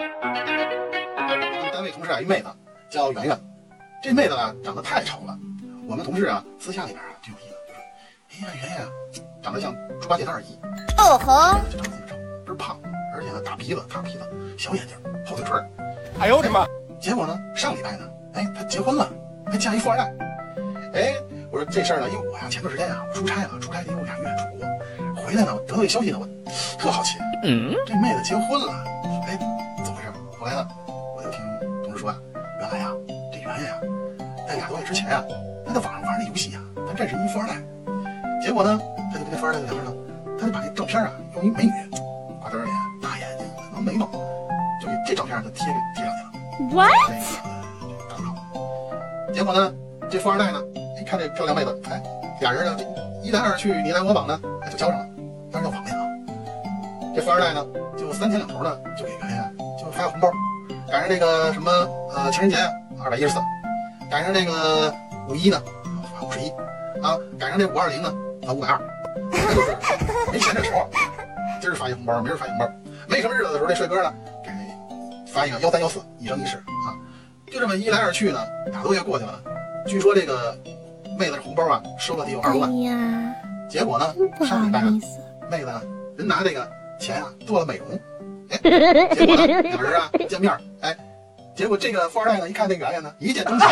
[0.00, 0.06] 我
[1.62, 2.48] 们单位同事啊，一妹子
[2.88, 3.38] 叫圆圆，
[4.02, 5.38] 这妹子啊长得太丑了，
[5.86, 8.88] 我们同事啊私下里边啊就有意思，就说：“哎呀，圆圆啊，
[9.42, 10.58] 长得像猪八戒的二姨，
[10.96, 12.16] 哦吼，就长得那么丑，
[12.46, 12.80] 倍儿胖，
[13.14, 14.20] 而且呢大鼻子、大鼻子、
[14.56, 15.68] 小眼睛、厚嘴唇儿。
[16.18, 16.66] 哎呦我的妈！
[16.98, 19.06] 结果呢，上礼拜呢，哎，她结婚了，
[19.52, 20.10] 还嫁一富二代。
[20.94, 21.12] 哎，
[21.50, 26.26] 我说这事儿呢，因为我呀前段时间啊我出差了，出差得有俩月出国，回来呢，我得到一消息呢，我
[26.78, 28.84] 特好奇，嗯，这妹子结婚了，
[29.26, 29.38] 哎，
[33.60, 33.76] 这圆圆呀，
[34.48, 35.22] 在俩多月之前啊，
[35.66, 37.54] 他在网上玩那游戏啊，他认识一富二代，
[38.40, 38.80] 结果呢，
[39.12, 39.92] 他就跟那富二代聊着呢，
[40.38, 41.72] 他就把那照片啊，用一美女，
[42.40, 42.68] 瓜子脸、
[43.02, 44.06] 大眼睛、浓眉毛，
[44.80, 46.30] 就给这照片就贴给贴上去了。
[46.74, 46.90] what？
[47.80, 48.34] 这个账号。
[49.32, 49.74] 结果呢，
[50.08, 50.58] 这富二代呢，
[51.00, 52.02] 一看这漂亮妹子，哎，
[52.40, 52.84] 俩人呢，这
[53.22, 55.06] 一来二去，你来我往呢，哎，就交上了。
[55.52, 56.02] 当然叫网恋啊。
[57.14, 57.66] 这富二代呢，
[57.98, 60.30] 就三天两头呢，就给圆圆就发个红包，
[60.90, 61.70] 赶上这个什么
[62.14, 62.56] 呃情人节
[63.02, 63.38] 二百一十四，
[64.10, 64.92] 赶上这个
[65.28, 65.62] 五一呢
[66.18, 66.48] 发五十一，
[67.00, 68.12] 啊，赶上这五二零呢
[68.44, 68.80] 发五百二，
[69.30, 69.76] 那就是
[70.32, 70.90] 没钱的时候，
[71.60, 72.68] 今儿发一红包，明儿发一红包，
[73.06, 74.12] 没什么日子的时候，这帅哥呢
[74.44, 74.50] 给
[75.32, 76.98] 发一个幺三幺四，一生一世啊。
[77.52, 79.40] 就这么一来二去呢，俩多月过去了，
[79.86, 80.58] 据说这个
[81.16, 83.34] 妹子这红包啊收了得有二哎十万，呀，
[83.68, 84.92] 结果呢上礼拜啊。
[85.50, 85.82] 妹子呢
[86.16, 87.86] 人拿这个钱啊做了美容，
[88.50, 88.58] 哎，
[89.14, 90.96] 结果呢两人啊见面，哎，
[91.60, 93.68] 结果这个富二代呢一看那圆圆呢一见钟情，